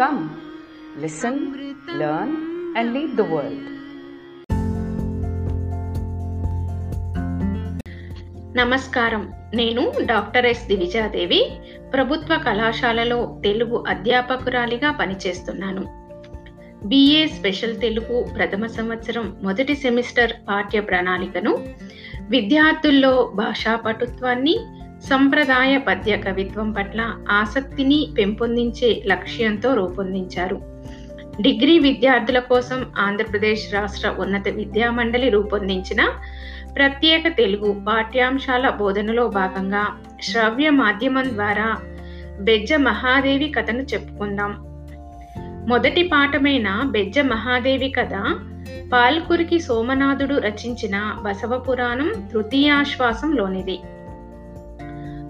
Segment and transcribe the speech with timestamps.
[0.00, 0.22] Come,
[1.02, 1.34] listen,
[2.00, 2.32] learn,
[2.78, 3.62] and lead the world.
[8.56, 9.32] నమస్కారం.
[9.54, 11.50] నేను doctor yes దివిజాదేవి
[11.92, 15.84] ప్రభుత్వ కళాశాలలో తెలుగు అధ్యాపకురాలిగా పనిచేస్తున్నాను.
[16.84, 21.58] బిఏ స్పెషల్ తెలుగు ప్రథమ సంవత్సరం మొదటి సెమిస్టర్ పాఠ్య ప్రణాళికను
[22.30, 24.58] విద్యార్థుల్లో భాషా పటుత్వాన్ని
[25.10, 30.60] సంప్రదాయ పద్య కవిత్వం పట్ల ఆసక్తిని పెంపొందించే లక్ష్యంతో రూపొందించారు.
[31.40, 36.08] డిగ్రీ విద్యార్థుల కోసం ఆంధ్రప్రదేశ్ రాష్ట్ర ఉన్నత విద్యా మండలి రూపొందించిన
[36.76, 41.76] ప్రత్యేక తెలుగు పాఠ్యాంశాల బోధనలో భాగంగా శ్రవ్య మాధ్యమం ద్వారా
[42.40, 44.56] బెజ్జ మహాదేవి కథను చెప్పుకుందాం.
[45.68, 48.12] మొదటి పాఠమైన బెజ్జ మహాదేవి కథ
[48.92, 53.78] పాల్కురికి సోమనాథుడు రచించిన బసవ పురాణం తృతీయాశ్వాసంలోనిది.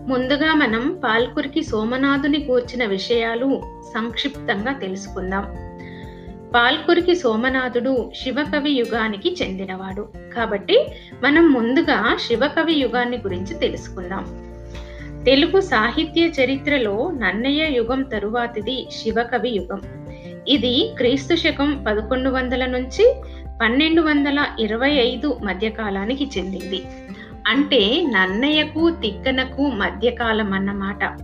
[0.06, 3.62] ముందుగా మనం పాల్కురికి సోమనాథుని కూర్చిన విషయాలు
[3.94, 5.44] సంక్షిప్తంగా తెలుసుకుందాం.
[6.54, 10.08] పాల్కురికి సోమనాథుడు శివకవి యుగానికి చెందినవాడు.
[10.34, 10.86] కాబట్టి
[11.22, 14.24] మనం ముందుగా శివకవి యుగాన్ని గురించి తెలుసుకుందాం.
[15.24, 19.80] తెలుగు సాహిత్య చరిత్రలో నన్నయ్య యుగం తరువాతిది శివకవి యుగం.
[20.48, 23.14] ఇది క్రీస్తు శకం పదకొండు వందల నుంచి
[23.62, 26.82] పన్నెండు వందల ఇరవై ఐదు మధ్యకాలానికి చెందింది.
[27.46, 31.18] అంటే నన్నయ్యకు తిక్కనకు మధ్యకాలం అన్నమాట.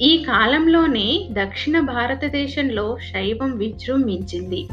[0.00, 4.68] ఈ కాలంలోనే దక్షిణ భారతదేశంలో శైవం విజృంభించింది.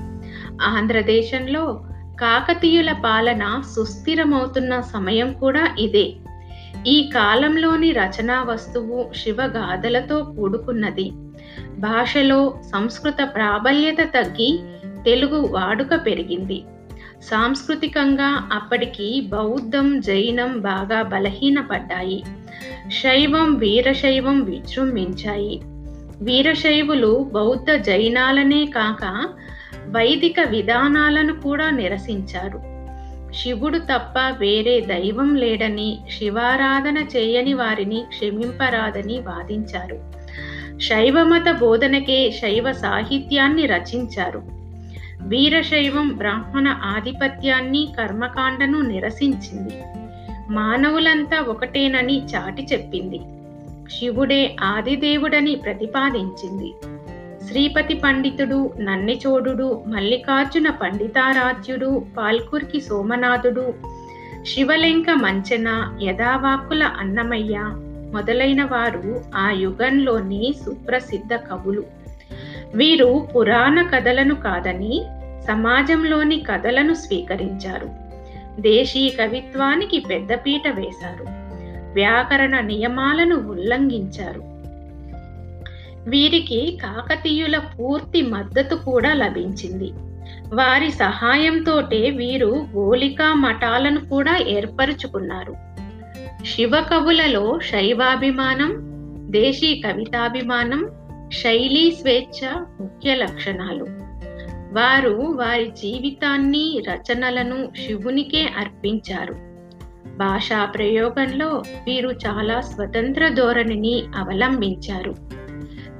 [0.62, 1.86] ఆంధ్రదేశంలో
[2.20, 6.14] కాకతీయుల పాలన సుస్థిరమవుతున్న సమయం కూడా ఇదే.
[6.88, 11.12] ఈ కాలంలోని రచనా వస్తువు శివగాథలతో కూడుకున్నది.
[11.80, 14.60] భాషలో సంస్కృత ప్రాబల్యత తగ్గి
[15.06, 16.64] తెలుగు వాడుక పెరిగింది.
[17.24, 22.24] సాంస్కృతికంగా అప్పటికి బౌద్ధం జైనం బాగా బలహీనపడ్డాయి.
[22.92, 25.62] శైవం వీరశైవం విజృంభించాయి.
[26.22, 29.30] వీరశైవులు బౌద్ధ జైనాలనే కాక
[29.90, 32.72] వైదిక విధానాలను కూడా నిరసించారు.
[33.34, 40.00] శివుడు తప్ప వేరే దైవం లేడని శివారాధన చేయని వారిని క్షమింపరాదని వాదించారు.
[40.80, 44.61] శైవమత బోధనకే శైవ సాహిత్యాన్ని రచించారు.
[45.22, 49.82] వీరశైవం బ్రాహ్మణ ఆధిపత్యాన్ని కర్మకాండను నిరసించింది.
[50.50, 53.20] మానవులంతా ఒకటేనని చాటి చెప్పింది.
[53.92, 56.74] శివుడే ఆదిదేవుడని ప్రతిపాదించింది.
[57.48, 63.74] శ్రీపతి పండితుడు నన్నిచోడుడు మల్లికార్జున పండితారాధ్యుడు పాల్కుర్కి సోమనాథుడు
[64.46, 67.60] శివలింక మంచన యథావాకుల అన్నమయ్య
[68.14, 72.01] మొదలైన వారు ఆ యుగంలోని సుప్రసిద్ధ కవులు.
[72.76, 75.04] వీరు పురాణ కథలను కాదని
[75.48, 77.90] సమాజంలోని కథలను స్వీకరించారు.
[78.62, 81.26] దేశీ కవిత్వానికి పెద్దపీట వేశారు.
[81.94, 84.42] వ్యాకరణ నియమాలను ఉల్లంఘించారు.
[86.10, 89.92] వీరికి కాకతీయుల పూర్తి మద్దతు కూడా లభించింది.
[90.54, 95.56] వారి సహాయంతోటే వీరు గోలికా మఠాలను కూడా ఏర్పరుచుకున్నారు.
[96.46, 98.74] శివ కవులలో శైవాభిమానం
[99.32, 100.90] దేశీ కవితాభిమానం
[101.32, 103.84] శైలి స్వేచ్ఛ ముఖ్య లక్షణాలు.
[104.74, 109.34] వారు వారి జీవితాన్ని రచనలను శివునికే అర్పించారు.
[110.18, 115.16] భాషా ప్రయోగంలో వీరు చాలా స్వతంత్ర ధోరణిని అవలంబించారు.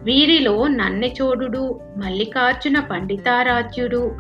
[0.04, 4.12] వీరిలో నన్నెచోడు మల్లికార్జున పండితారాధ్యుడు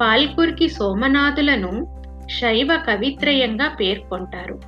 [0.00, 2.02] పాల్కుర్కి సోమనాథులను
[2.40, 4.60] శైవ కవిత్రయంగా పేర్కొంటారు.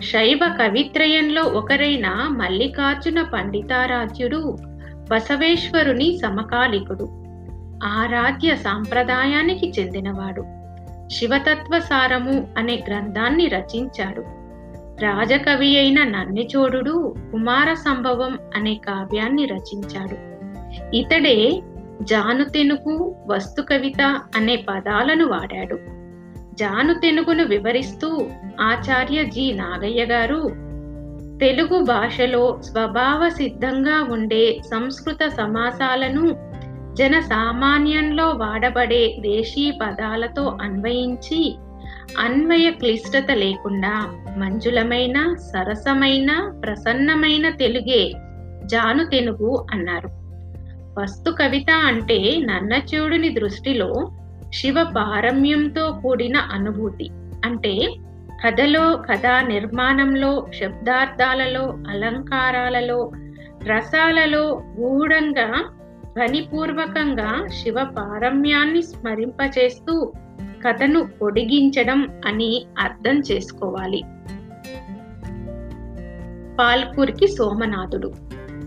[0.00, 4.56] శైవ కవిత్రయంలో ఒకరైన మల్లికార్జున పండితారాధ్యుడు
[5.08, 7.08] బసవేశ్వరుని సమకాలికుడు.
[7.84, 10.44] ఆరాధ్య సాంప్రదాయానికి చెందినవాడు.
[11.10, 14.24] శివతత్వ సారము అనే గ్రంథాన్ని రచించాడు.
[15.04, 20.16] రాజకవి అయిన నన్నిచోడుడు కుమార సంభవం అనే కావ్యాన్ని రచించాడు.
[20.96, 21.62] ఇతడే
[22.02, 25.78] జానుతెనుగు వస్తు కవిత అనే పదాలను వాడాడు.
[26.54, 28.26] జానుతెనుగును వివరిస్తూ
[28.60, 30.67] ఆచార్య జి నాగయ్య గారు
[31.40, 36.36] తెలుగు భాషలో స్వభావ సిద్ధంగా ఉండే సంస్కృత సమాసాలను
[36.94, 41.56] జన సామాన్యంలో వాడబడే దేశీ పదాలతో అన్వయించి
[42.18, 44.06] అన్వయ క్లిష్టత లేకుండా
[44.36, 48.12] మంజులమైన సరసమైన ప్రసన్నమైన తెలుగే
[48.64, 50.08] జాను తెలుగు అన్నారు.
[51.00, 54.10] వస్తు కవిత అంటే నన్నచూడుని దృష్టిలో
[54.54, 57.08] శివ పారమ్యంతో కూడిన అనుభూతి.
[57.44, 57.90] అంటే
[58.46, 63.12] కథలో కథా నిర్మాణంలో శబ్దార్థాలలో అలంకారాలలో
[63.64, 65.64] రసాలలో గూఢంగా
[66.04, 70.12] ధ్వనిపూర్వకంగా శివ పారమ్యాన్ని స్మరింపచేస్తూ
[70.66, 74.02] కథను పొడిగించడం అని అర్థం చేసుకోవాలి.
[76.58, 78.12] పాల్పూర్కి సోమనాథుడు.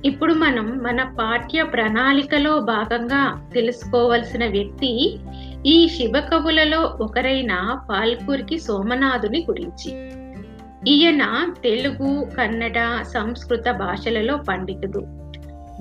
[0.06, 5.19] ఇప్పుడు మనం మన పాఠ్య ప్రణాళికలో భాగంగా తెలుసుకోవలసిన వ్యక్తి
[5.66, 10.12] ఈ శివ కవులలో ఒకరైన పాల్కూరికి సోమనాథుని గురించి.
[10.88, 15.00] ఈయన తెలుగు కన్నడ సంస్కృత భాషలలో పండితుడు.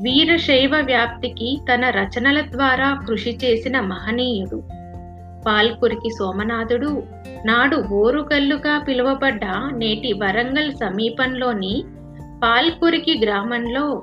[0.03, 4.63] వీరశైవ వ్యాప్తికి తన రచనల ద్వారా కృషి చేసిన మహనీయుడు.
[5.47, 7.03] పాల్కురికి సోమనాథుడు
[7.45, 9.41] నాడు ఓరుగల్లుగా పిలువబడ్డ
[9.75, 11.85] నేటి వరంగల్ సమీపంలోని
[12.43, 14.03] పాల్కురికి గ్రామంలో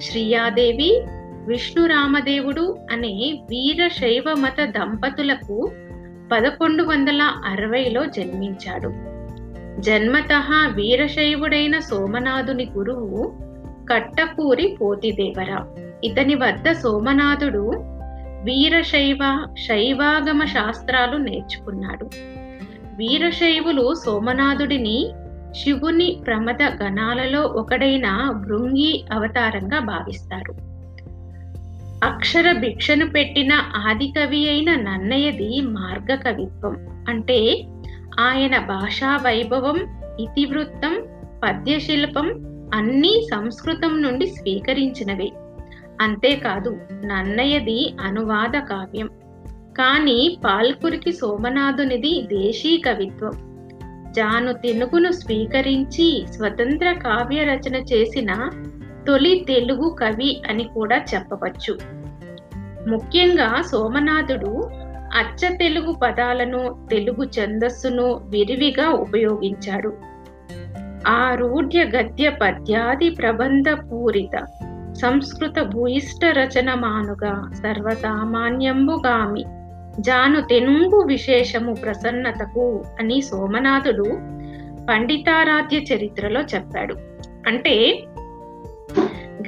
[0.00, 1.02] శ్రీయాదేవి
[1.46, 5.72] విష్ణురామదేవుడు అనే వీరశైవ మత దంపతులకు
[6.32, 8.88] పదకొండు వందల అరవైలో జన్మించాడు.
[9.80, 10.44] జన్మత
[10.74, 13.32] వీరశైవుడైన సోమనాథుని గురువు
[13.92, 15.64] కట్టకూరి పోతిదేవర.
[16.04, 17.72] ఇతని వద్ద సోమనాథుడు
[18.42, 22.10] వీరశైవ శైవాగమ శాస్త్రాలు నేర్చుకున్నాడు.
[22.96, 25.08] వీరశైవులు సోమనాథుడిని
[25.52, 30.77] శివుని ప్రమద గణాలలో ఒకడైన భృంగి అవతారంగా భావిస్తారు.
[32.04, 37.66] అక్షర భిక్షను పెట్టిన ఆది కవి అయిన నన్నయ్యది మార్గ కవిత్వం అంటే
[38.20, 39.76] ఆయన భాషా వైభవం
[40.20, 41.06] ఇతివృత్తం
[41.44, 42.26] పద్యశిల్పం
[42.74, 45.32] అన్నీ సంస్కృతం నుండి స్వీకరించినవే.
[46.00, 49.06] అంతేకాదు నన్నయ్యది అనువాద కావ్యం.
[49.78, 53.32] కానీ పాల్కురికి సోమనాథునిది దేశీ కవిత్వం.
[54.12, 58.32] జాను తెనుగును స్వీకరించి స్వతంత్ర కావ్య రచన చేసిన
[59.08, 61.78] తొలి తెలుగు కవి అని కూడా చెప్పవచ్చు.
[62.88, 64.70] ముఖ్యంగా సోమనాథుడు
[65.16, 69.92] అచ్చ తెలుగు పదాలను తెలుగు ఛందస్సును విరివిగా ఉపయోగించాడు.
[71.08, 74.46] ఆ రూఢ్య గద్య పద్యాది ప్రబంధ పూరిత
[74.92, 79.44] సంస్కృత భూయిష్ట రచన మానుగా సర్వసామాన్యంబుగామి
[80.00, 84.04] జాను తెనుంగు విశేషము ప్రసన్నతకు అని సోమనాథుడు
[84.90, 86.96] పండితారాధ్య చరిత్రలో చెప్పాడు.
[87.46, 88.04] అంటే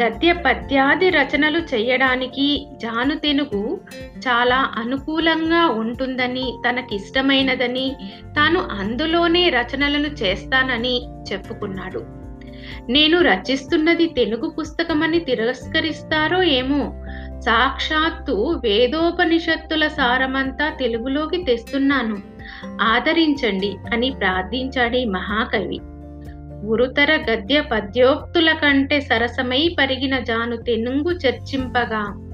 [0.02, 3.80] గద్య పద్యాది రచనలు చేయడానికి జాను తెనుగు
[4.18, 7.96] చాలా అనుకూలంగా ఉంటుందని తనకిష్టమైనదని
[8.36, 12.04] తాను అందులోనే రచనలను చేస్తానని చెప్పుకున్నాడు.
[12.90, 16.92] నేను రచిస్తున్నది తెలుగు పుస్తకమని తిరస్కరిస్తారో ఏమో?
[17.40, 22.18] సాక్షాత్తు వేదోపనిషత్తుల సారమంతా తెలుగులోకి తెస్తున్నాను.
[22.80, 25.78] ఆదరించండి అని ప్రార్థించాడు మహాకవి.
[26.64, 32.26] గురుతర గద్య పద్యోక్తుల కంటే సరసమై పరిగిన జాను తెనుంగు చర్చింపగా.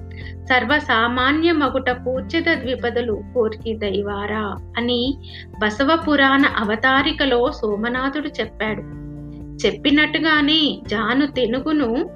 [0.45, 5.19] సర్వసామాన్య మగుట పూర్చిత ద్విపదలు కోర్కి దైవారా అని
[5.59, 8.81] బసవ పురాణ అవతారికలో సోమనాథుడు చెప్పాడు.
[9.67, 12.11] చెప్పినట్టుగానే జాను తెనుగును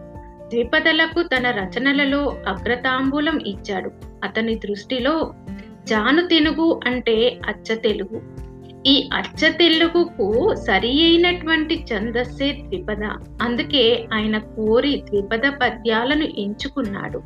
[0.48, 3.90] ద్విపదలకు తన రచనలలో అగ్రతాంబూలం ఇచ్చాడు.
[4.24, 5.34] అతని దృష్టిలో
[5.88, 8.49] జాను తెనుగు అంటే అచ్చ తెలుగు.
[8.86, 13.04] ఈ అచ్చ తెలుగుకు సరి అయినటువంటి ఛందస్సే ద్విపద.
[13.42, 17.22] అందుకే ఆయన కోరి ద్విపద పద్యాలను ఎంచుకున్నాడు.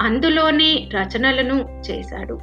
[0.00, 2.38] అందులోనే రచనలను చేశాడు.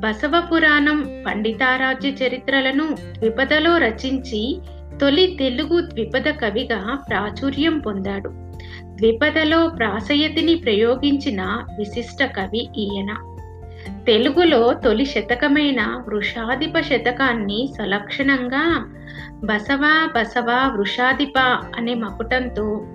[0.00, 4.58] బసవ పురాణం పండితారాజ్య చరిత్రలను ద్విపదలో రచించి
[5.00, 8.28] తొలి తెలుగు ద్విపద కవిగా ప్రాచుర్యం పొందాడు.
[8.84, 11.42] ద్విపదలో ప్రాసయతిని ప్రయోగించిన
[11.78, 13.31] విశిష్ట కవి ఈయన.
[13.88, 18.94] తెలుగులో తొలి శతకమైన వృషాధిప శతకాన్ని సలక్షణంగా
[19.44, 21.38] బసవ బసవ వృషాధిప
[21.76, 22.86] అనే మకుటంతో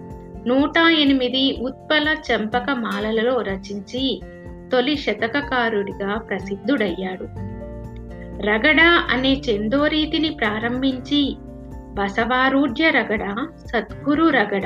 [0.48, 4.22] నూట ఎనిమిది ఉత్పల చంపక మాలలలో రచించి
[4.72, 7.24] తొలి శతకకారుడిగా ప్రసిద్ధుడయ్యాడు.
[8.42, 11.38] రగడ అనే చందోరీతిని ప్రారంభించి
[11.94, 14.66] బసవారూఢ్య రగడ సద్గురు రగడ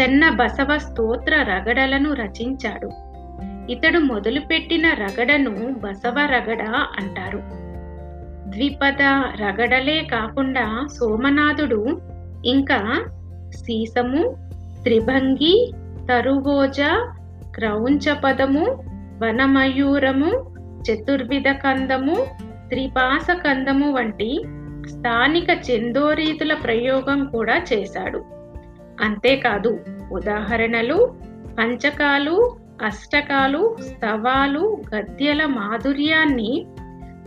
[0.00, 3.07] చెన్న బసవ స్తోత్ర రగడలను రచించాడు.
[3.70, 6.62] ఇతడు మొదలుపెట్టిన రగడను బసవ రగడ
[6.98, 7.38] అంటారు.
[8.50, 9.02] ద్విపద
[9.42, 12.00] రగడలే కాకుండా సోమనాథుడు
[12.44, 13.04] ఇంకా
[13.50, 14.36] సీసము
[14.82, 15.72] త్రిభంగి
[16.08, 16.80] తరువోజ
[17.54, 18.64] క్రౌంచపదము
[19.22, 22.26] వనమయూరము చతుర్విధ కందము
[22.68, 24.44] త్రిపాస కందము వంటి
[24.88, 28.24] స్థానిక చందోరీతుల ప్రయోగం కూడా చేశాడు.
[29.04, 29.80] అంతేకాదు
[30.12, 31.14] ఉదాహరణలు
[31.58, 36.66] పంచకాలు అష్టకాలు స్తవాలు గద్యల మాధుర్యాన్ని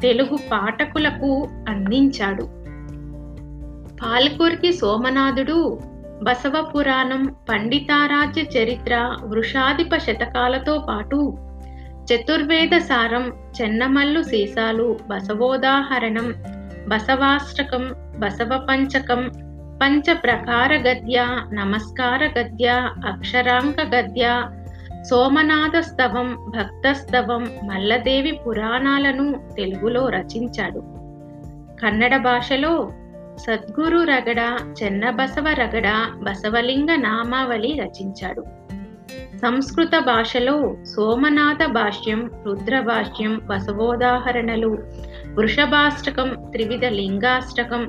[0.01, 2.43] తెలుగు పాఠకులకు అందించాడు.
[4.03, 5.79] పాల్కూర్కి సోమనాథుడు
[6.23, 11.37] బసవ పురాణం పండితారాజ్య చరిత్ర వృషాధిప శతకాలతో పాటు
[12.05, 13.31] చతుర్వేద సారం
[13.61, 16.33] చెన్నమల్లు సీసాలు బసవోదాహరణం
[16.87, 19.31] బసవాష్టకం బసవ పంచకం
[19.83, 22.67] పంచ ప్రకార గద్య నమస్కార గద్య
[23.05, 24.51] అక్షరాంక గద్య
[25.09, 30.79] సోమనాథ స్తవం భక్తస్తవం మల్లదేవి పురాణాలను తెలుగులో రచించాడు.
[31.81, 32.91] కన్నడ భాషలో
[33.37, 34.41] సద్గురు రగడ
[34.83, 38.43] చెన్నబసవ రగడ బసవలింగ నామావళి రచించాడు.
[39.37, 44.77] సంస్కృత భాషలో సోమనాథ భాష్యం రుద్రభాష్యం బసవోదాహరణలు
[45.27, 47.87] వృషభాష్టకం త్రివిధ లింగాష్టకం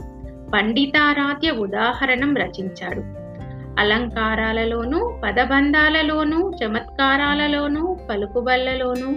[0.55, 3.22] పండితారాధ్య ఉదాహరణం రచించాడు.
[3.79, 9.11] అలంకారాలలోనూ పదబంధాలలోనూ చమత్కారాలలోనూ పలుకుబళ్ళలోనూ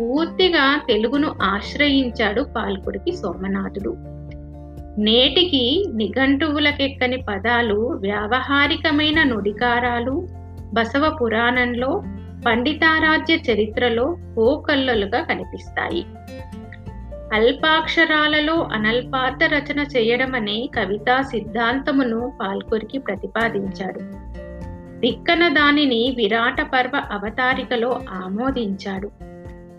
[0.00, 3.94] పూర్తిగా తెలుగును ఆశ్రయించాడు పాల్కుడికి సోమనాథుడు.
[4.98, 10.28] నేటికి నిఘంటువులకెక్కని పదాలు వ్యావహారికమైన నుడికారాలు
[10.72, 12.02] బసవ పురాణంలో
[12.46, 16.06] పండితారాజ్య చరిత్రలో కోకల్లలుగా కనిపిస్తాయి.
[17.32, 24.00] అల్పాక్షరాలలో అనల్పార్థ రచన చేయడమనే కవితా సిద్ధాంతమును పాల్కొరికి ప్రతిపాదించాడు.
[25.00, 29.10] దిక్కన దానిని విరాట పర్వ అవతారికలో ఆమోదించాడు.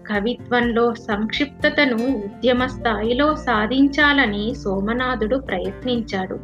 [0.07, 6.35] కవిత్వంలో సంక్షిప్తతను ఉద్యమ స్థాయిలో సాధించాలని సోమనాథుడు ప్రయత్నించాడు.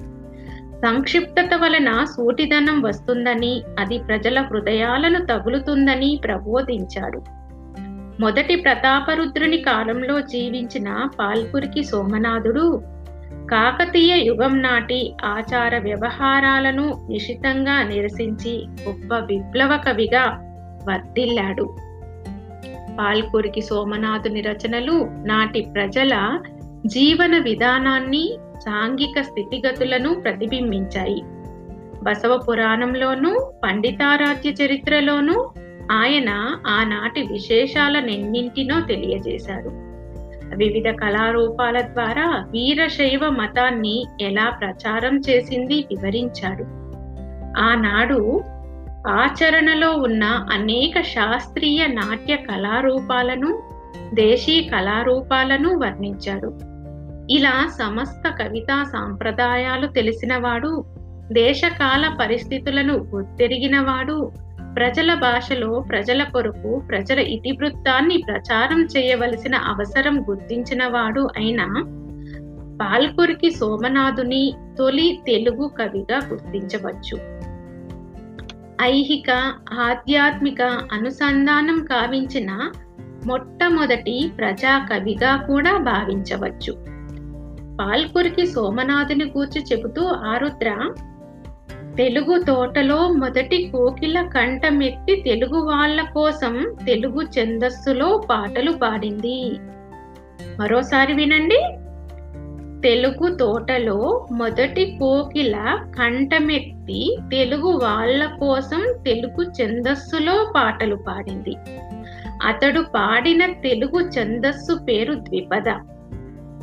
[0.85, 7.44] సంక్షిప్తత వలన సూటిదనం వస్తుందని అది ప్రజల హృదయాలను తగులుతుందని ప్రబోధించాడు.
[8.19, 12.81] మొదటి ప్రతాపరుద్రుని కాలంలో జీవించిన పాల్పురికి సోమనాథుడు
[13.51, 20.23] కాకతీయ యుగం నాటి ఆచార వ్యవహారాలను నిశితంగా నిరసించి గొప్ప విప్లవ కవిగా
[20.87, 21.75] వర్ధిల్లాడు.
[22.99, 26.39] పాల్కురికి సోమనాథుని రచనలు నాటి ప్రజల
[26.85, 31.21] జీవన విధానాన్ని సాంఘిక స్థితిగతులను ప్రతిబింబించాయి.
[32.03, 35.49] బసవ పురాణంలోనూ పండితారాధ్య చరిత్రలోనూ
[35.91, 39.95] ఆయన ఆనాటి విశేషాలనెన్నింటినో తెలియజేశారు.
[40.55, 46.63] వివిధ కళారూపాల ద్వారా వీరశైవ మతాన్ని ఎలా ప్రచారం చేసింది వివరించాడు
[47.59, 48.43] ఆనాడు
[49.07, 53.63] ఆచరణలో ఉన్న అనేక శాస్త్రీయ నాట్య కళారూపాలను
[54.13, 56.75] దేశీ కళారూపాలను వర్ణించాడు
[57.31, 60.85] ఇలా సమస్త కవితా సాంప్రదాయాలు తెలిసినవాడు
[61.31, 64.31] దేశకాల పరిస్థితులను గుర్తెరిగినవాడు
[64.75, 71.65] ప్రజల భాషలో ప్రజల కొరకు ప్రజల ఇతివృత్తాన్ని ప్రచారం చేయవలసిన అవసరం గుర్తించినవాడు అయిన
[72.81, 77.17] పాల్కురికి సోమనాథుని తొలి తెలుగు కవిగా గుర్తించవచ్చు.
[78.81, 79.31] ఐహిక
[79.79, 82.71] ఆధ్యాత్మిక అనుసంధానం కావించిన
[83.25, 86.95] మొట్టమొదటి ప్రజా కవిగా కూడా భావించవచ్చు.
[87.77, 90.93] పాల్కురికి సోమనాథుని గూర్చి చెబుతూ ఆరుద్ర
[91.97, 99.51] తెలుగు తోటలో మొదటి కోకిల కంఠమెత్తి తెలుగు వాళ్ళ కోసం తెలుగు ఛందస్సులో పాటలు పాడింది.
[100.59, 101.61] మరోసారి వినండి.
[102.87, 111.55] తెలుగు తోటలో మొదటి కోకిల కంఠమెత్తి తెలుగు వాళ్ళ కోసం తెలుగు ఛందస్సులో పాటలు పాడింది.
[112.43, 115.69] అతడు పాడిన తెలుగు ఛందస్సు పేరు ద్విపద.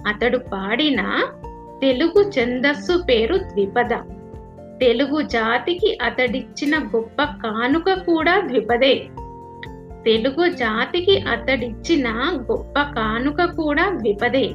[0.06, 1.24] అతడు పాడిన
[1.80, 4.21] తెలుగు ఛందస్సు పేరు ద్విపద.
[4.82, 8.94] తెలుగు జాతికి అతడిచ్చిన గొప్ప కానుక కూడా ద్విపదే.
[10.04, 12.08] తెలుగు జాతికి అతడిచ్చిన
[12.52, 14.52] గొప్ప కానుక కూడా ద్విపదే.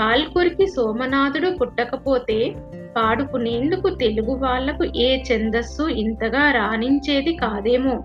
[0.00, 2.54] పాల్కురికి సోమనాథుడు పుట్టకపోతే
[2.96, 8.04] పాడుకునేందుకు తెలుగు వాళ్ళకు ఏ ఛందస్సు ఇంతగా రాణించేది కాదేమో.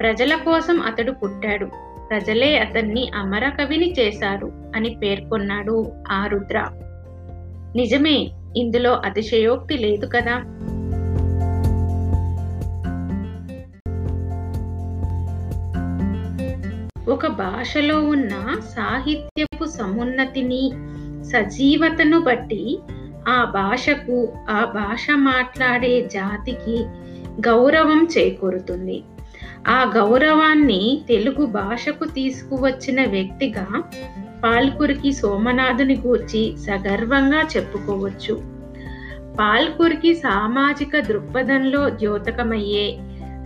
[0.00, 1.66] ప్రజల కోసం అతడు పుట్టాడు.
[2.10, 6.66] ప్రజలే అతన్ని అమర కవిని చేశారు అని పేర్కొన్నాడు ఆరుద్ర
[7.76, 10.36] నిజమే ఇందులో అతిశయోక్తి లేదు కదా.
[17.08, 20.72] ఒక భాషలో ఉన్న సాహిత్యపు సమున్నతిని
[21.22, 22.78] సజీవతను బట్టి
[23.28, 26.84] ఆ భాషకు ఆ భాష మాట్లాడే జాతికి
[27.48, 29.02] గౌరవం చేకూరుతుంది.
[29.68, 33.66] ఆ గౌరవాన్ని తెలుగు భాషకు తీసుకువచ్చిన వ్యక్తిగా
[34.44, 38.58] పాల్కురికి సోమనాథుని గూర్చి సగర్వంగా చెప్పుకోవచ్చు.
[39.40, 42.98] పాల్కురికి సామాజిక దృక్పథంలో ద్యోతకమయ్యే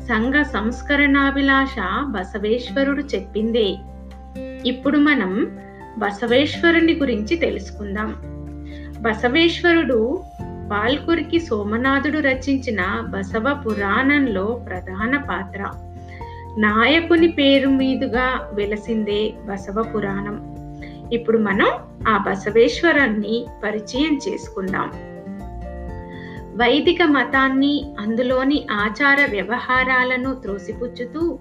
[0.08, 3.76] సంఘ సంస్కరణాభిలాష బసవేశ్వరుడు చెప్పిందే.
[4.66, 5.58] ఇప్పుడు మనం
[5.98, 8.16] బసవేశ్వరుని గురించి తెలుసుకుందాం.
[9.00, 10.22] బసవేశ్వరుడు
[10.72, 15.70] పాల్కురికి సోమనాథుడు రచించిన బసవ పురాణంలో ప్రధాన పాత్ర.
[16.58, 20.51] నాయకుని పేరు మీదుగా వెలసిందే బసవ పురాణం.
[21.12, 21.70] ఇప్పుడు మనం
[22.08, 24.90] ఆ బసవేశ్వరాన్ని పరిచయం చేసుకుందాం.
[26.56, 31.38] వైదిక మతాన్ని అందులోని ఆచార వ్యవహారాలను త్రోసిపుచ్చుతూ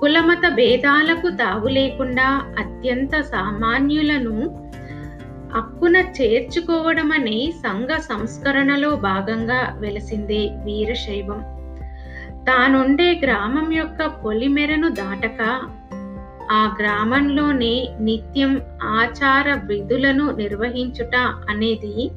[0.00, 2.26] కులమత భేదాలకు తావు లేకుండా
[2.58, 4.64] అత్యంత సామాన్యులను
[5.54, 11.40] అక్కున చేర్చుకోవడం అనే సంఘ సంస్కరణలో భాగంగా వెలసిందే వీరశైవం.
[12.44, 15.60] తానుండే గ్రామం యొక్క పొలిమెరను దాటక
[16.52, 21.16] ఆ గ్రామంలోనే నిత్యం ఆచార విధులను నిర్వహించుట
[21.48, 22.10] అనేది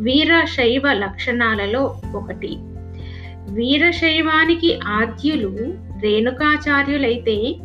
[0.00, 2.56] వీరశైవ లక్షణాలలో ఒకటి.
[3.50, 5.56] వీరశైవానికి ఆద్యులు
[6.00, 7.56] రేణుకాచార్యులైతే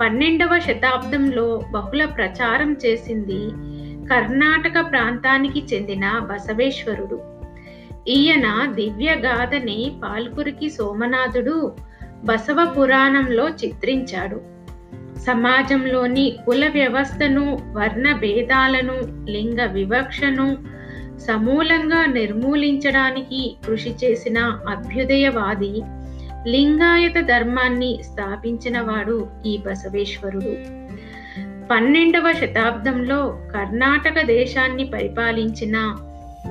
[0.00, 3.50] పన్నెండవ శతాబ్దంలో బహుళ ప్రచారం చేసింది
[4.08, 7.20] కర్ణాటక ప్రాంతానికి చెందిన బసవేశ్వరుడు.
[8.08, 11.76] ఈయన దివ్యగాథని పాల్కురికి సోమనాథుడు
[12.24, 14.53] బసవ పురాణంలో చిత్రించాడు.
[15.26, 18.96] సమాజంలోని కుల వ్యవస్థను వర్ణ భేదాలను
[19.30, 20.56] లింగ వివక్షను
[21.18, 24.38] సమూలంగా నిర్మూలించడానికి కృషి చేసిన
[24.68, 25.82] అభ్యుదయవాది
[26.46, 30.54] లింగాయత ధర్మాన్ని స్థాపించినవాడు ఈ బసవేశ్వరుడు.
[31.70, 35.76] పన్నెండవ శతాబ్దంలో కర్ణాటక దేశాన్ని పరిపాలించిన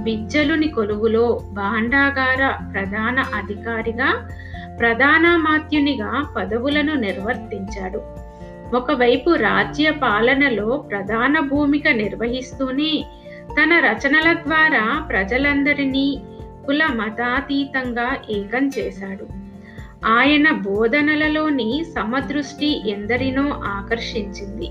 [0.01, 2.41] బిజ్జలుని కొలువులో భాండాగార
[2.73, 4.09] ప్రధాన అధికారిగా
[4.79, 8.22] ప్రధానమాత్యునిగా పదవులను నిర్వర్తించాడు.
[8.73, 13.05] ఒకవైపు రాజ్య పాలనలో ప్రధాన భూమిక నిర్వహిస్తూనే
[13.53, 16.21] తన రచనల ద్వారా ప్రజలందరినీ
[16.65, 19.27] కుల మతాతీతంగా ఏకం చేశాడు.
[20.05, 24.69] ఆయన బోధనలలోని సమదృష్టి ఎందరినో ఆకర్షించింది.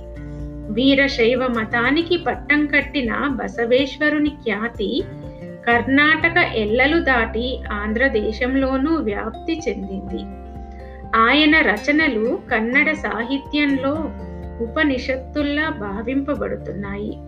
[0.73, 5.05] వీరశైవ మతానికి పట్టం కట్టిన బసవేశ్వరుని ఖ్యాతి
[5.69, 10.42] కర్ణాటక ఎల్లలు దాటి ఆంధ్రదేశంలోనూ వ్యాప్తి చెందింది.
[11.17, 13.91] ఆయన రచనలు కన్నడ సాహిత్యంలో
[14.61, 17.19] ఉపనిషత్తుల్లా భావింపబడుతున్నాయి.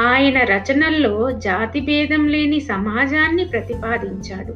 [0.00, 4.54] ఆయన రచనల్లో జాతి భేదం లేని సమాజాన్ని ప్రతిపాదించాడు.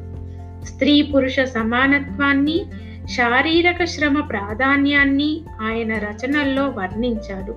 [0.65, 2.65] స్త్రీ పురుష సమానత్వాన్ని
[3.05, 7.51] శారీరక శ్రమ ప్రాధాన్యాన్ని ఆయన రచనల్లో వర్ణించాడు.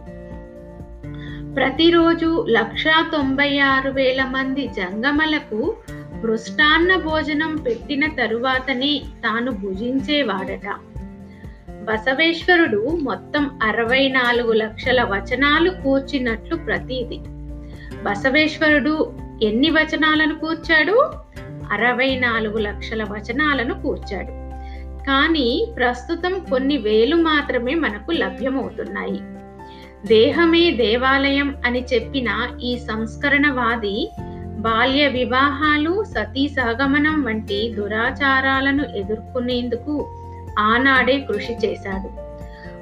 [1.54, 5.76] ప్రతిరోజు లక్షా తొంభై ఆరు వేల మంది జంగమలకు
[6.25, 10.94] మృష్టాన్న భోజనం పెట్టిన తరువాతనే తాను భుజించేవాడట.
[11.84, 17.18] బసవేశ్వరుడు మొత్తం అరవై నాలుగు లక్షల వచనాలు కూర్చినట్లు ప్రతీది.
[18.02, 21.10] బసవేశ్వరుడు ఎన్ని వచనాలను కూర్చాడు?
[21.73, 24.44] అరవై నాలుగు లక్షల వచనాలను కూర్చాడు.
[25.06, 29.20] కానీ ప్రస్తుతం కొన్ని వేలు మాత్రమే మనకు లభ్యమవుతున్నాయి.
[30.06, 34.10] దేహమే దేవాలయం అని చెప్పిన ఈ సంస్కరణవాది
[34.58, 40.20] బాల్య వివాహాలు సతీ సహగమనం వంటి దురాచారాలను ఎదుర్కొనేందుకు
[40.58, 42.25] ఆనాడే కృషి చేశాడు.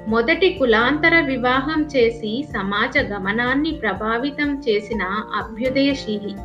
[0.09, 5.01] మొదటి కులాంతర వివాహం చేసి సమాజ గమనాన్ని ప్రభావితం చేసిన
[5.35, 6.35] అభ్యుదయశీలి.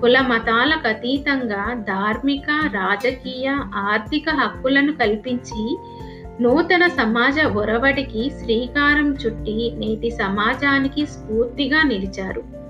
[0.00, 5.78] కుల మతాలకు అతీతంగా ధార్మిక రాజకీయ ఆర్థిక హక్కులను కల్పించి
[6.40, 12.67] నూతన సమాజ ఒరవడికి శ్రీకారం చుట్టి నేటి సమాజానికి స్ఫూర్తిగా నిలిచారు.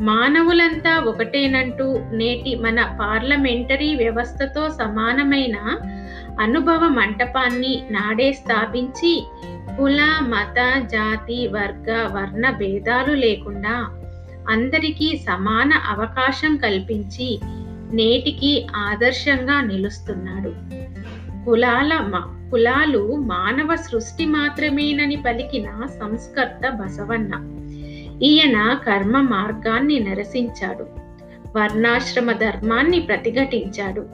[0.00, 5.78] మానవులంతా ఒకటేనంటూ నేటి మన పార్లమెంటరీ వ్యవస్థతో సమానమైన
[6.40, 9.26] అనుభవ మంటపాన్ని నాడే స్థాపించి
[9.78, 13.90] కుల మత జాతి వర్గ వర్ణ భేదాలు లేకుండా
[14.50, 17.40] అందరికీ సమాన అవకాశం కల్పించి
[17.92, 20.52] నేటికి ఆదర్శంగా నిలుస్తున్నాడు.
[21.44, 27.61] కులాల మ- కులాలు మానవ సృష్టి మాత్రమేనని పలికిన సంస్కర్త బసవన్న.
[28.22, 30.86] ఈయన కర్మ మార్గాన్ని నిరసించాడు.
[31.56, 34.06] వర్ణాశ్రమ ధర్మాన్ని ప్రతిఘటించాడు.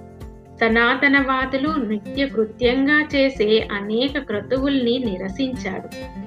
[0.60, 6.18] సనాతనవాదులు నిత్య కృత్యంగా చేసే అనేక క్రతువుల్ని నిరసించాడు.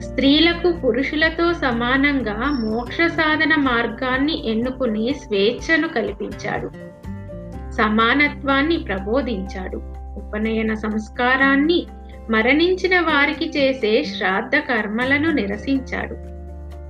[0.00, 6.70] స్త్రీలకు పురుషులతో సమానంగా మోక్ష సాధన మార్గాన్ని ఎన్నుకునే స్వేచ్ఛను కల్పించాడు.
[7.72, 9.76] సమానత్వాన్ని ప్రబోధించాడు.
[10.16, 11.86] ఉపనయన సంస్కారాన్ని
[12.30, 16.35] మరణించిన వారికి చేసే శ్రాద్ధ కర్మలను నిరసించాడు.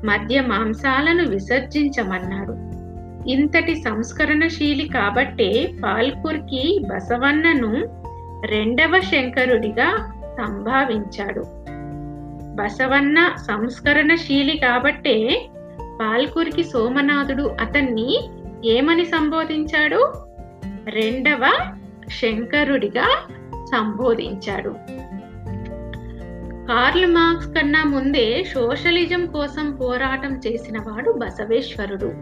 [0.04, 2.76] మద్య మాంసాలను విసర్జించమన్నాడు.
[3.30, 8.02] ఇంతటి సంస్కరణశీలి కాబట్టే పాల్కుర్కి బసవన్నను
[8.46, 11.44] రెండవ శంకరుడిగా సంభావించాడు.
[12.54, 15.48] బసవన్న సంస్కరణశీలి కాబట్టే
[16.00, 18.30] పాల్కురికి సోమనాథుడు అతన్ని
[18.64, 20.12] ఏమని సంబోధించాడు?
[20.88, 21.72] రెండవ
[22.22, 23.22] శంకరుడిగా
[23.64, 24.74] సంబోధించాడు.
[26.68, 32.12] కార్ల్ మార్క్స్ కన్నా ముందే సోషలిజం కోసం పోరాటం చేసిన వాడు బసవేశ్వరుడు.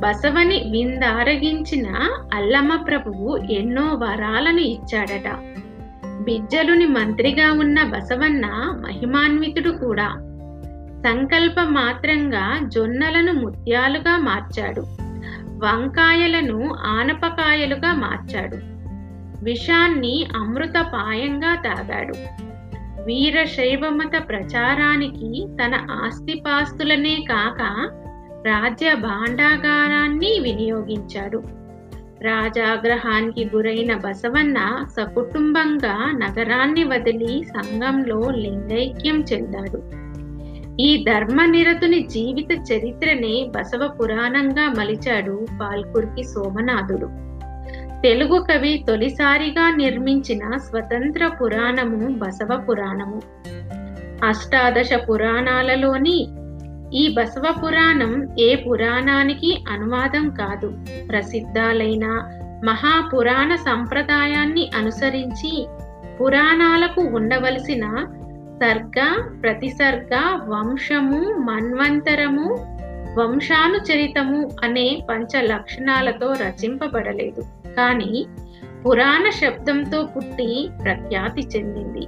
[0.00, 1.86] బసవని విందారగించిన
[2.34, 5.28] అల్లమ్మ ప్రభువు ఎన్నో వరాలను ఇచ్చాడట.
[6.06, 8.46] బిజ్జలుని మంత్రిగా ఉన్న బసవన్న
[8.86, 10.08] మహిమాన్వితుడు కూడా.
[10.98, 14.80] సంకల్ప మాత్రంగా జొన్నలను ముత్యాలుగా మార్చాడు.
[15.42, 18.56] వంకాయలను ఆనపకాయలుగా మార్చాడు.
[19.44, 22.46] విషాన్ని అమృతపాయంగా తాగాడు.
[23.06, 27.60] వీరశైవమత ప్రచారానికి తన ఆస్తిపాస్తులనే కాక
[28.46, 31.42] రాజ్య భాండాగారాన్ని వినియోగించాడు.
[32.22, 40.06] రాజాగ్రహానికి గురైన బసవన్న సకుటుంబంగా నగరాన్ని వదిలి సంఘంలో లింగైక్యం చెందాడు.
[40.82, 47.06] ఈ ధర్మనిరతుని జీవిత చరిత్రనే బసవ పురాణంగా మలిచాడు పాల్కుర్కి సోమనాథుడు.
[48.02, 53.22] తెలుగు కవి తొలిసారిగా నిర్మించిన స్వతంత్ర పురాణము బసవ పురాణము.
[54.24, 56.26] అష్టాదశ పురాణాలలోని
[56.94, 60.72] ఈ బసవ పురాణం ఏ పురాణానికి అనువాదం కాదు.
[61.08, 62.06] ప్రసిద్ధాలైన
[62.64, 65.66] మహాపురాణ సంప్రదాయాన్ని అనుసరించి
[66.20, 68.06] పురాణాలకు ఉండవలసిన
[68.62, 70.14] సర్గ ప్రతిసర్గ
[70.48, 72.76] వంశము మన్వంతరము
[73.18, 77.55] వంశానుచరితము అనే పంచ లక్షణాలతో రచింపబడలేదు.
[77.76, 78.26] కానీ
[78.86, 82.06] పురాణ శబ్దంతో పుట్టి ప్రఖ్యాతి చెందింది.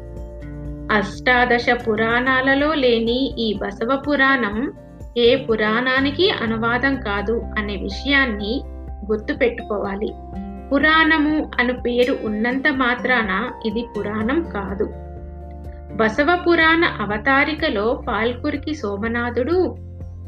[0.94, 4.72] అష్టాదశ పురాణాలలో లేని ఈ బసవ పురాణం
[5.16, 8.62] ఏ పురాణానికి అనువాదం కాదు అనే విషయాన్ని
[9.11, 10.12] గుర్తుపెట్టుకోవాలి.
[10.72, 14.88] పురాణము అను పేరు ఉన్నంత మాత్రాన ఇది పురాణం కాదు.
[15.96, 19.76] బసవ పురాణ అవతారికలో పాల్కురికి సోమనాథుడు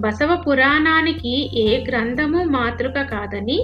[0.00, 3.58] బసవ పురాణానికి ఏ గ్రంథము మాతృక కాదని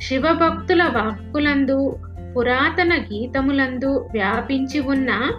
[0.00, 1.96] శివభక్తుల వాక్కులందు
[2.36, 5.30] పురాతన గీతములందు వ్యాపించి ఉన్న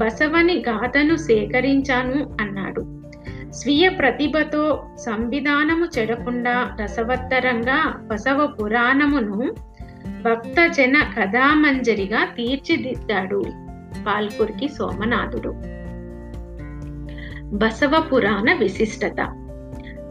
[0.00, 3.00] బసవని గాథను సేకరించాను అన్నాడు.
[3.50, 9.54] స్వీయ ప్రతిభతో సంవిధానము చెడకుండా రసవత్తరంగా బసవ పురాణమును
[10.22, 13.44] భక్తజన కథామంజరిగా తీర్చిదిద్దాడు
[14.06, 15.54] పాల్కురికి సోమనాథుడు.
[17.56, 19.26] బసవ పురాణ విశిష్టత.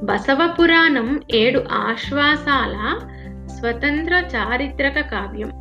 [0.04, 3.00] బసవ పురాణం ఏడు ఆశ్వాసాల
[3.60, 5.52] స్వతంత్ర చారిత్రక కావ్యం.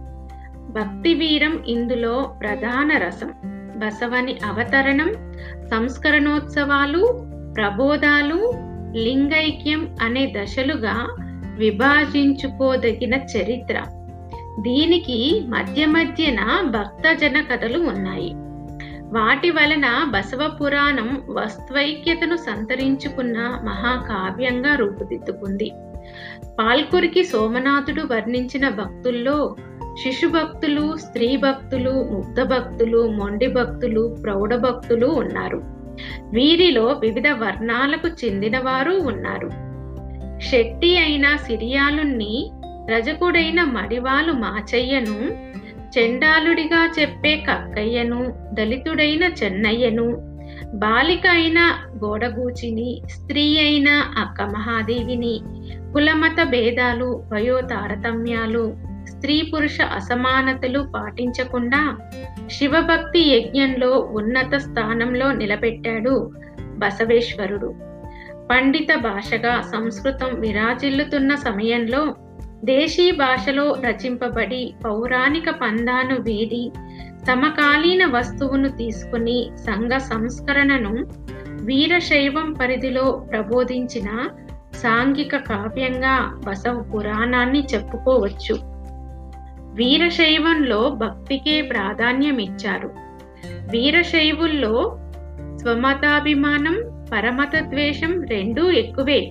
[0.71, 3.31] భక్తివీరం ఇందులో ప్రధాన రసం.
[3.77, 5.35] బసవని అవతరణం
[5.71, 7.25] సంస్కరణోత్సవాలు
[7.57, 8.53] ప్రబోధాలు
[8.97, 11.17] లింగైక్యం అనే దశలుగా
[11.55, 13.83] విభాజించుకోదగిన చరిత్ర.
[14.61, 18.33] దీనికి మధ్య మధ్యన భక్తజన కథలు ఉన్నాయి.
[19.13, 25.73] వాటి వలన బసవ పురాణం వస్త్వైక్యతను సంతరించుకున్న మహాకావ్యంగా రూపుదిద్దుకుంది.
[26.59, 29.57] పాల్కురికి సోమనాథుడు వర్ణించిన భక్తుల్లో
[30.03, 35.63] శిశు భక్తులు స్త్రీ భక్తులు ముగ్ధ భక్తులు మొండి భక్తులు ప్రౌఢ భక్తులు ఉన్నారు.
[36.33, 39.49] వీరిలో వివిధ వర్ణాలకు చెందినవారు ఉన్నారు.
[40.41, 42.51] శెట్టి అయిన సిరియాలుణ్ణి
[42.91, 45.49] రజకుడైన మడివాలు మాచయ్యను
[45.99, 50.39] చెండాలుడిగా చెప్పే కక్కయ్యను దళితుడైన చెన్నయ్యను
[50.75, 51.59] బాలిక అయిన
[52.05, 55.41] గోడగూచిని స్త్రీ అయిన అక్క మహాదేవిని
[55.99, 58.77] కులమత భేదాలు వయో తారతమ్యాలు
[59.09, 61.99] స్త్రీ పురుష అసమానతలు పాటించకుండా
[62.51, 66.33] శివభక్తి యజ్ఞంలో ఉన్నత స్థానంలో నిలబెట్టాడు
[66.77, 67.75] బసవేశ్వరుడు.
[68.51, 72.15] పండిత భాషగా సంస్కృతం విరాజిల్లుతున్న సమయంలో
[72.65, 76.73] దేశీ భాషలో రచింపబడి పౌరాణిక పందాను వీడి
[77.27, 81.07] సమకాలీన వస్తువును తీసుకుని సంఘ సంస్కరణను
[81.65, 84.29] వీరశైవం పరిధిలో ప్రబోధించిన
[84.75, 88.79] సాంఘిక కావ్యంగా బసవ పురాణాన్ని చెప్పుకోవచ్చు.
[89.75, 92.91] వీరశైవంలో భక్తికే ప్రాధాన్యం ఇచ్చారు
[93.71, 94.99] వీరశైవుల్లో
[95.57, 99.31] స్వమతాభిమానం పరమత ద్వేషం రెండూ ఎక్కువే.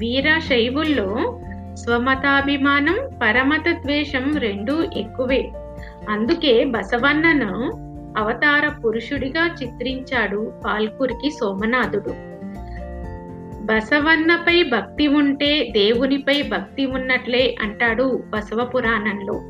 [0.00, 1.40] వీరశైవుల్లో
[1.74, 5.52] స్వమతాభిమానం పరమత ద్వేషం రెండూ ఎక్కువే.
[6.10, 7.54] అందుకే బసవన్నను
[8.18, 12.37] అవతార పురుషుడిగా చిత్రించాడు పాల్కురికి సోమనాథుడు.
[13.68, 19.40] బసవన్నపై భక్తి ఉంటే దేవునిపై భక్తి ఉన్నట్లే అంటాడు బసవ పురాణంలో.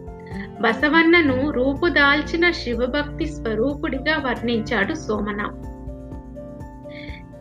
[0.60, 5.62] బసవన్నను రూపుదాల్చిన శివభక్తి స్వరూపుడిగా వర్ణించాడు సోమన.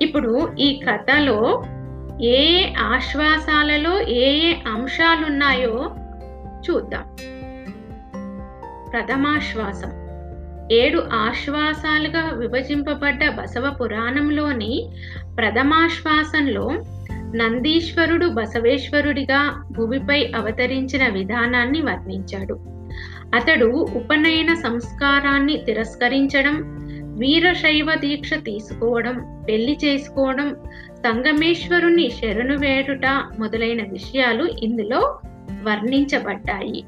[0.01, 1.63] ఇప్పుడు ఈ కథలో
[2.21, 5.95] ఏ ఏ ఆశ్వాసాలలో ఏ ఏ అంశాలున్నాయో
[6.69, 7.15] చూద్దాం.
[8.91, 10.07] ప్రథమాశ్వాసం.
[10.71, 14.89] ఏడు ఆశ్వాసాలుగా విభజింపబడ్డ బసవ పురాణంలోని
[15.37, 16.71] ప్రథమాశ్వాసంలో
[17.35, 22.59] నందీశ్వరుడు బసవేశ్వరుడిగా భూమిపై అవతరించిన విధానాన్ని వర్ణించాడు.
[23.35, 26.55] అతడు ఉపనయన సంస్కారాన్ని తిరస్కరించడం
[27.19, 30.55] వీరశైవ దీక్ష తీసుకోవడం పెళ్ళి చేసుకోవడం
[30.97, 33.05] సంగమేశ్వరుని శరణు వేడుట
[33.39, 35.19] మొదలైన విషయాలు ఇందులో
[35.63, 36.83] వర్ణించబడ్డాయి.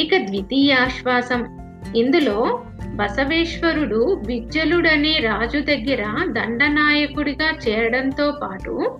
[0.00, 1.63] ఇక ద్వితీయాశ్వాసం.
[1.96, 8.98] ఇందులో బసవేశ్వరుడు విజ్జలుడనే రాజు దగ్గర దండనాయకుడిగా చేరడంతో పాటు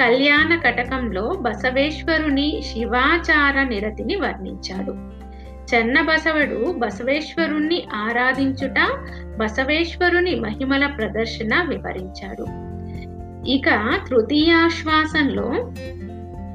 [0.00, 4.90] కళ్యాణ కటకంలో బసవేశ్వరుని శివాచార నిరతిని వర్ణించాడు.
[5.74, 8.98] చెన్నబసవుడు బసవేశ్వరుణ్ణి ఆరాధించుట
[9.36, 12.46] బసవేశ్వరుని మహిమల ప్రదర్శన వివరించాడు.
[13.50, 15.72] ఇక తృతీయాశ్వాసంలో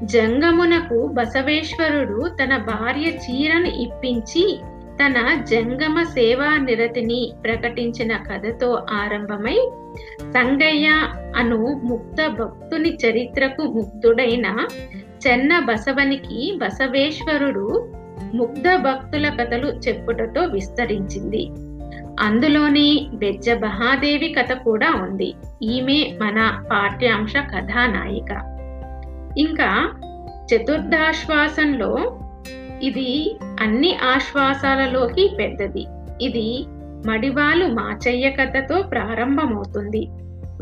[0.04, 4.60] జంగమునకు బసవేశ్వరుడు తన భార్య చీరను ఇప్పించి
[5.02, 9.72] తన జంగమ సేవా నిరతిని ప్రకటించిన కథతో ఆరంభమై
[10.32, 10.88] సంగయ్య
[11.36, 14.68] అను ముక్త భక్తుని చరిత్రకు ముగ్ధుడైన
[15.28, 17.94] చెన్న బసవనికి బసవేశ్వరుడు
[18.34, 21.50] ముగ్ధ భక్తుల కథలు చెప్పుటతో విస్తరించింది.
[22.20, 25.34] అందులోని బెజ్జ మహాదేవి కథ కూడా ఉంది.
[25.64, 28.32] ఈమె మన పాఠ్యాంశ కథానాయిక.
[29.38, 29.92] ఇంకా
[30.56, 32.20] చతుర్థాశ్వాసంలో
[32.82, 35.86] ఇది అన్ని ఆశ్వాసాలలోకి పెద్దది.
[36.22, 36.66] ఇది
[37.08, 40.08] మడివాలు మాచయ్య కథతో ప్రారంభమవుతుంది.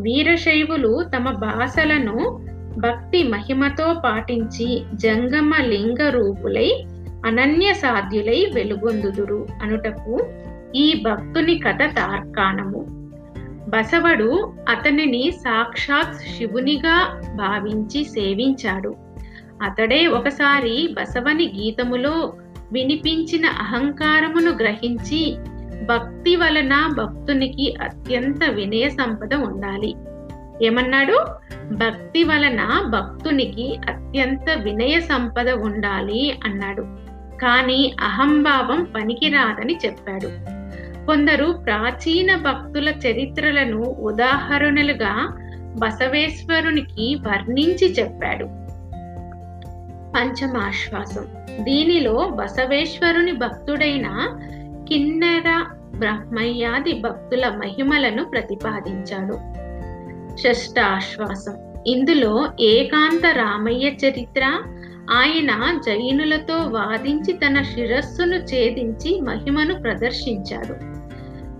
[0.01, 2.45] వీరశైవులు తమ భాషలను
[2.77, 6.84] భక్తి మహిమతో పాటించి జంగమ లింగ రూపులై
[7.25, 10.27] అనన్య సాధ్యులై వెలుగొందుదురు అనుటకు
[10.75, 12.86] ఈ భక్తుని కథ తార్కాణము.
[13.69, 19.09] బసవడు అతనిని సాక్షాత్ శివునిగా భావించి సేవించాడు.
[19.62, 22.34] అతడే ఒకసారి బసవని గీతములో
[22.72, 25.38] వినిపించిన అహంకారమును గ్రహించి
[25.86, 29.95] భక్తి వలన భక్తునికి అత్యంత వినయ సంపద ఉండాలి.
[30.65, 31.26] ఏమన్నాడు?
[31.74, 36.82] భక్తి వలన భక్తునికి అత్యంత వినయ సంపద ఉండాలి అన్నాడు.
[37.38, 40.60] కానీ అహంభావం పనికిరాదని చెప్పాడు.
[41.06, 45.38] కొందరు ప్రాచీన భక్తుల చరిత్రలను ఉదాహరణలుగా
[45.80, 48.59] బసవేశ్వరునికి వర్ణించి చెప్పాడు.
[50.19, 51.25] పంచమాశ్వాసం.
[51.63, 54.38] దీనిలో బసవేశ్వరుని భక్తుడైన
[54.89, 59.34] కిన్నెర బ్రహ్మయ్యాది భక్తుల మహిమలను ప్రతిపాదించాడు.
[60.38, 61.84] షష్టాశ్వాసం.
[61.88, 64.62] ఇందులో ఏకాంత రామయ్య చరిత్ర
[65.12, 70.99] ఆయన జైనులతో వాదించి తన శిరస్సును ఛేదించి మహిమను ప్రదర్శించాడు.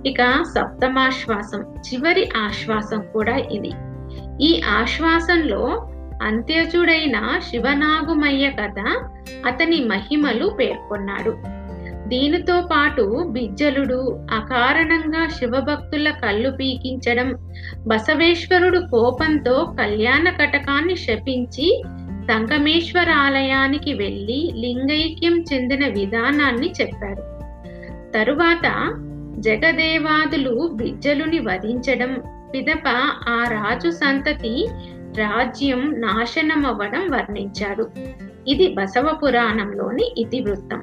[0.08, 1.62] ఇక సప్తమాశ్వాసం.
[1.62, 3.72] చివరి ఆశ్వాసం కూడా ఇది.
[4.42, 5.89] ఈ ఆశ్వాసంలో
[6.22, 8.80] అంత్యజుడైన శివనాగుమయ్య కథ
[9.46, 11.38] అతని మహిమలు పేర్కొన్నాడు.
[12.10, 17.36] దీనితో పాటు బిజ్జలుడు అకారణంగా శివభక్తుల కళ్ళు పీకించడం
[17.88, 21.84] బసవేశ్వరుడు కోపంతో కళ్యాణ కటకాన్ని శపించి
[22.32, 27.22] సంగమేశ్వర ఆలయానికి వెళ్ళి లింగైక్యం చెందిన విధానాన్ని చెప్పాడు.
[28.12, 28.96] తరువాత
[29.40, 32.22] జగదేవాదులు బిజ్జలుని వధించడం
[32.54, 32.88] పిదప
[33.30, 34.68] ఆ రాజు సంతతి
[35.18, 37.88] రాజ్యం నాశనమవ్వడం వర్ణించాడు.
[38.48, 40.82] ఇది బసవ పురాణంలోని ఇతివృత్తం.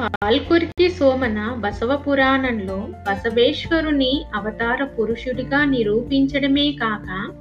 [0.00, 7.32] పాల్కురికి సోమన బసవ పురాణంలో బసవేశ్వరుని అవతార పురుషుడిగా నిరూపించడమే కాక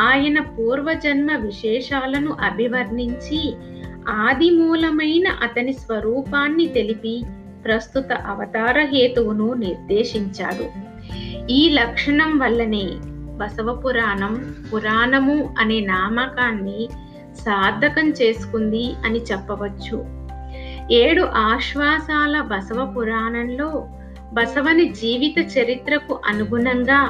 [0.00, 3.54] ఆయన పూర్వజన్మ విశేషాలను అభివర్ణించి
[4.08, 7.22] ఆది మూలమైన అతని స్వరూపాన్ని తెలిపి
[7.64, 10.93] ప్రస్తుత అవతార హేతువును నిర్దేశించాడు.
[11.50, 12.86] ఈ లక్షణం వల్లనే
[13.36, 14.34] బసవ పురాణం
[14.72, 16.88] పురాణము అనే నామకాన్ని
[17.34, 20.04] సార్థకం చేసుకుంది అని చెప్పవచ్చు.
[20.90, 23.88] ఏడు ఆశ్వాసాల బసవ పురాణంలో
[24.32, 27.00] బసవని జీవిత చరిత్రకు అనుగుణంగా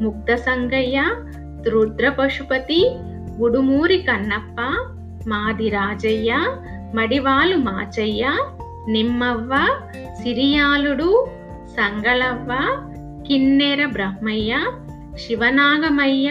[0.00, 0.98] ముగ్ధ సంగయ్య
[1.68, 2.80] రుద్ర పశుపతి
[3.40, 4.60] ఉడుమూరి కన్నప్ప
[5.28, 6.32] మాది రాజయ్య
[6.94, 8.24] మడివాలు మాచయ్య
[8.88, 9.54] నిమ్మవ్వ
[10.22, 11.28] సిరియాలుడు
[11.68, 12.52] సంగళవ్వ
[13.28, 14.58] కిన్నెర బ్రహ్మయ్య
[15.14, 16.30] శివనాగమయ్య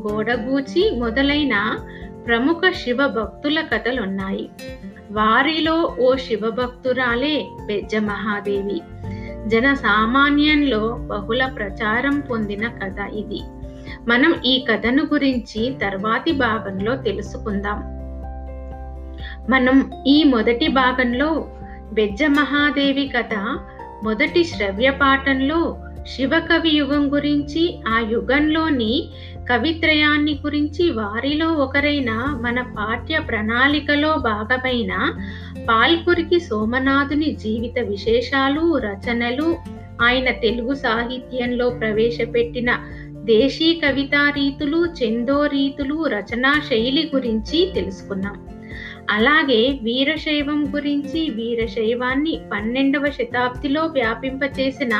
[0.00, 1.78] గోడగూచి మొదలైన
[2.26, 4.50] ప్రముఖ శివ భక్తుల కథలున్నాయి.
[5.10, 8.80] వారిలో ఓ శివభక్తురాలే బెజ్జ మహాదేవి
[9.46, 13.40] జన సామాన్యంలో బహుళ ప్రచారం పొందిన కథ ఇది.
[14.08, 17.80] మనం ఈ కథను గురించి తర్వాతి భాగంలో తెలుసుకుందాం.
[19.50, 21.48] మనం ఈ మొదటి భాగంలో
[21.92, 23.34] బెజ్జ మహాదేవి కథ
[24.04, 29.08] మొదటి శ్రవ్య పాఠంలో శివకవి యుగం గురించి ఆ యుగంలోని
[29.48, 32.10] కవిత్రయాన్ని గురించి వారిలో ఒకరైన
[32.40, 34.92] మన పాఠ్య ప్రణాళికలో భాగమైన
[35.68, 39.56] పాల్కురికి సోమనాథుని జీవిత విశేషాలు రచనలు
[40.02, 42.70] ఆయన తెలుగు సాహిత్యంలో ప్రవేశపెట్టిన
[43.24, 48.46] దేశీ కవితా రీతులు చందో రీతులు రచనా శైలి గురించి తెలుసుకున్నాం.
[49.10, 54.94] అలాగే వీరశైవం గురించి వీరశైవాన్ని పన్నెండవ శతాబ్దిలో వ్యాపింపచేసిన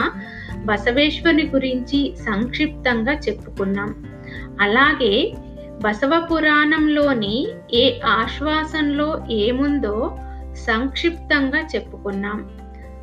[0.67, 3.95] బసవేశ్వరుని గురించి సంక్షిప్తంగా చెప్పుకున్నాం.
[4.61, 5.35] అలాగే
[5.83, 10.17] బసవ పురాణంలోని ఏ ఆశ్వాసంలో ఏముందో
[10.55, 12.51] సంక్షిప్తంగా చెప్పుకున్నాం.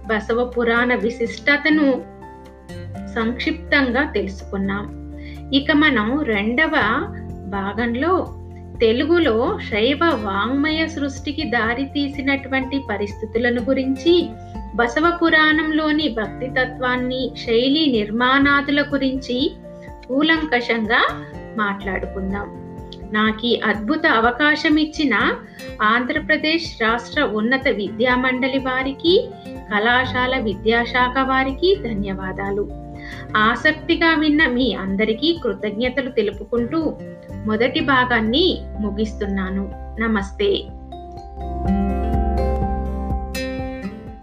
[0.08, 2.06] బసవ పురాణ విశిష్టతను
[3.16, 4.86] సంక్షిప్తంగా తెలుసుకున్నాం.
[5.54, 6.72] ఇక మనం రెండవ
[7.48, 8.34] భాగంలో
[8.82, 14.30] తెలుగులో శైవ వాంగ్మయ సృష్టికి దారి తీసినటువంటి పరిస్థితులను గురించి
[14.76, 19.52] బసవ పురాణంలోని భక్తి తత్వాన్ని శైలి నిర్మాణాదుల గురించి
[20.08, 21.24] కూలంకషంగా
[21.58, 22.68] మాట్లాడుకుందాం.
[23.12, 25.14] నాకు అద్భుత అవకాశం ఇచ్చిన
[25.82, 32.70] ఆంధ్రప్రదేశ్ రాష్ట్ర ఉన్నత విద్యా మండలి వారికి కళాశాల విద్యాశాఖ వారికి ధన్యవాదాలు.
[33.38, 36.94] ఆసక్తిగా విన్న మీ అందరికీ కృతజ్ఞతలు తెలుపుకుంటూ
[37.46, 39.72] మొదటి భాగాన్ని ముగిస్తున్నాను.
[40.00, 40.64] నమస్తే.